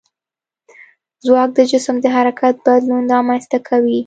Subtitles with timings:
[1.25, 3.99] ځواک د جسم د حرکت بدلون رامنځته کوي.